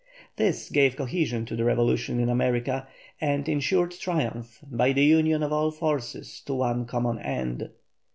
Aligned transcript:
This 0.35 0.71
gave 0.71 0.95
cohesion 0.95 1.45
to 1.45 1.55
the 1.55 1.63
revolution 1.63 2.19
in 2.19 2.27
America, 2.27 2.87
and 3.21 3.47
ensured 3.47 3.91
triumph 3.91 4.57
by 4.67 4.93
the 4.93 5.03
union 5.05 5.43
of 5.43 5.53
all 5.53 5.69
forces 5.69 6.41
to 6.47 6.55
one 6.55 6.85
common 6.87 7.19
end. 7.19 7.69